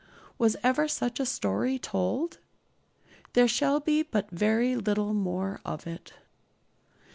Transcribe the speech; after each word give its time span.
Was 0.39 0.57
ever 0.63 0.87
such 0.87 1.19
a 1.19 1.27
story 1.27 1.77
told? 1.77 2.39
There 3.33 3.47
shall 3.47 3.79
be 3.79 4.01
but 4.01 4.31
very 4.31 4.75
little 4.75 5.13
more 5.13 5.61
of 5.63 5.85
it. 5.85 6.13